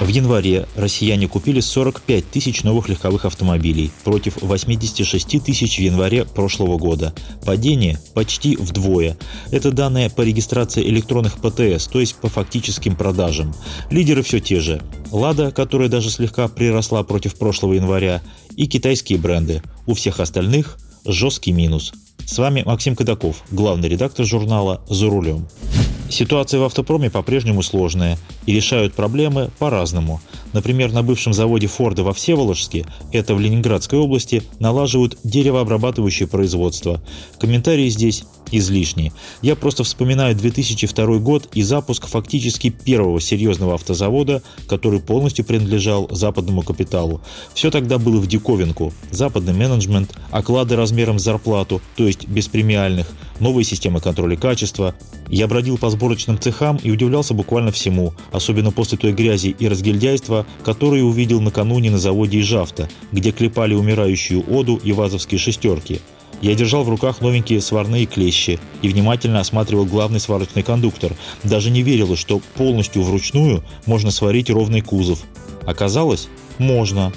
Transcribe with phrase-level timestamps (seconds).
[0.00, 6.78] В январе россияне купили 45 тысяч новых легковых автомобилей против 86 тысяч в январе прошлого
[6.78, 7.14] года.
[7.44, 9.18] Падение почти вдвое.
[9.50, 13.54] Это данные по регистрации электронных ПТС, то есть по фактическим продажам.
[13.90, 14.80] Лидеры все те же.
[15.12, 18.22] «Лада», которая даже слегка приросла против прошлого января,
[18.56, 19.62] и китайские бренды.
[19.86, 21.92] У всех остальных жесткий минус.
[22.24, 25.46] С вами Максим Кадаков, главный редактор журнала «За рулем».
[26.10, 30.20] Ситуация в автопроме по-прежнему сложная, и решают проблемы по-разному.
[30.52, 37.00] Например, на бывшем заводе Форда во Всеволожске, это в Ленинградской области, налаживают деревообрабатывающее производство.
[37.38, 39.12] Комментарии здесь излишни.
[39.42, 46.62] Я просто вспоминаю 2002 год и запуск фактически первого серьезного автозавода, который полностью принадлежал западному
[46.62, 47.20] капиталу.
[47.54, 48.92] Все тогда было в диковинку.
[49.12, 53.06] Западный менеджмент, оклады размером с зарплату, то есть без премиальных,
[53.38, 54.94] новые системы контроля качества.
[55.28, 60.46] Я бродил по сборочным цехам и удивлялся буквально всему, особенно после той грязи и разгильдяйства,
[60.64, 66.00] которые увидел накануне на заводе Ижавта, где клепали умирающую Оду и вазовские шестерки.
[66.40, 71.12] Я держал в руках новенькие сварные клещи и внимательно осматривал главный сварочный кондуктор.
[71.44, 75.18] Даже не верилось, что полностью вручную можно сварить ровный кузов.
[75.66, 77.12] Оказалось, можно.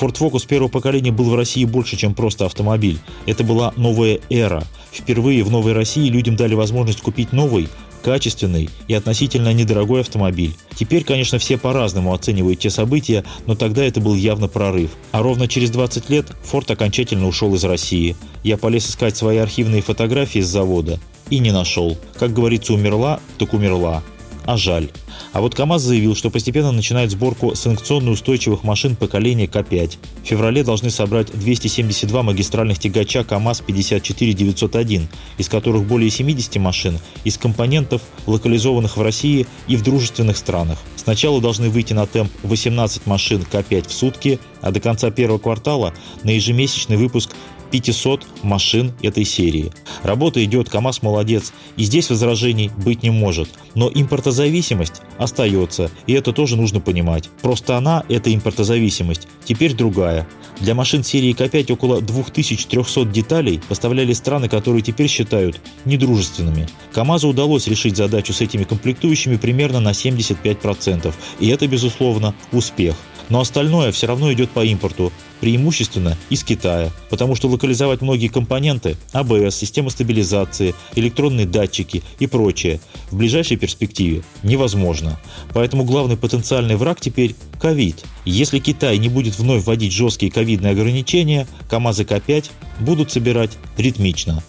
[0.00, 3.00] Ford Focus первого поколения был в России больше, чем просто автомобиль.
[3.26, 4.62] Это была новая эра.
[4.92, 7.68] Впервые в новой России людям дали возможность купить новый,
[8.08, 10.54] качественный и относительно недорогой автомобиль.
[10.74, 14.92] Теперь, конечно, все по-разному оценивают те события, но тогда это был явно прорыв.
[15.12, 18.16] А ровно через 20 лет Форд окончательно ушел из России.
[18.42, 21.98] Я полез искать свои архивные фотографии с завода и не нашел.
[22.18, 24.02] Как говорится, умерла, так умерла.
[24.46, 24.88] А жаль.
[25.32, 29.98] А вот КАМАЗ заявил, что постепенно начинает сборку санкционно устойчивых машин поколения К5.
[30.22, 35.06] В феврале должны собрать 272 магистральных тягача КАМАЗ-54901,
[35.38, 40.78] из которых более 70 машин из компонентов, локализованных в России и в дружественных странах.
[40.96, 45.94] Сначала должны выйти на темп 18 машин К5 в сутки, а до конца первого квартала
[46.22, 47.30] на ежемесячный выпуск
[47.70, 49.72] 500 машин этой серии.
[50.02, 53.50] Работа идет, КАМАЗ молодец, и здесь возражений быть не может.
[53.74, 57.28] Но импортозависимость остается, и это тоже нужно понимать.
[57.42, 60.26] Просто она, эта импортозависимость, теперь другая.
[60.60, 66.68] Для машин серии К5 около 2300 деталей поставляли страны, которые теперь считают недружественными.
[66.92, 72.96] КАМАЗу удалось решить задачу с этими комплектующими примерно на 75%, и это, безусловно, успех.
[73.28, 78.96] Но остальное все равно идет по импорту, преимущественно из Китая, потому что локализовать многие компоненты–
[79.12, 82.80] АБС, система стабилизации, электронные датчики и прочее–
[83.10, 85.07] в ближайшей перспективе невозможно.
[85.54, 88.04] Поэтому главный потенциальный враг теперь– ковид.
[88.24, 92.50] Если Китай не будет вновь вводить жесткие ковидные ограничения, КАМАЗы К5
[92.80, 94.42] будут собирать ритмично.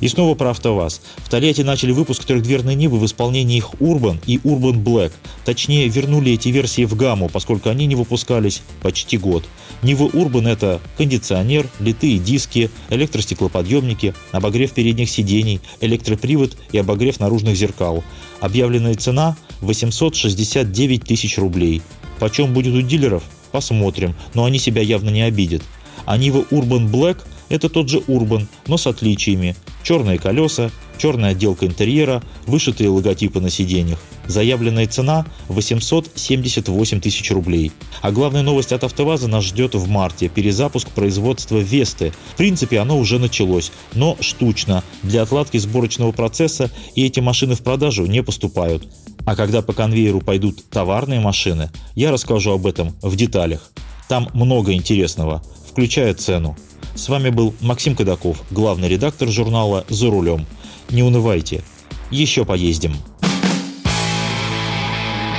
[0.00, 1.00] И снова про АвтоВАЗ.
[1.18, 5.12] В Тольятти начали выпуск трехдверной Нивы в исполнении их Urban и Urban Black.
[5.44, 9.44] Точнее, вернули эти версии в гамму, поскольку они не выпускались почти год.
[9.82, 18.02] Нива Urban– это кондиционер, литые диски, электростеклоподъемники, обогрев передних сидений, электропривод и обогрев наружных зеркал.
[18.40, 21.82] Объявленная цена– 869 тысяч рублей.
[22.18, 23.22] Почем будет у дилеров?
[23.52, 25.62] Посмотрим, но они себя явно не обидят.
[26.04, 29.56] А Нива Urban Black– это тот же Urban, но с отличиями.
[29.82, 33.98] Черные колеса, черная отделка интерьера, вышитые логотипы на сиденьях.
[34.26, 37.72] Заявленная цена 878 тысяч рублей.
[38.02, 42.12] А главная новость от АвтоВАЗа нас ждет в марте– перезапуск производства Весты.
[42.34, 44.84] В принципе, оно уже началось, но штучно.
[45.02, 48.86] Для отладки сборочного процесса и эти машины в продажу не поступают.
[49.24, 53.70] А когда по конвейеру пойдут товарные машины, я расскажу об этом в деталях.
[54.08, 56.56] Там много интересного, включая цену.
[56.98, 60.44] С вами был Максим Кадаков, главный редактор журнала «За рулем».
[60.90, 61.62] Не унывайте,
[62.10, 62.92] еще поездим.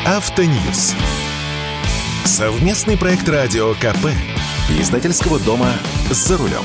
[0.06, 0.94] Автоньюз.
[2.24, 4.08] Совместный проект радио КП.
[4.80, 5.74] Издательского дома
[6.10, 6.64] «За рулем».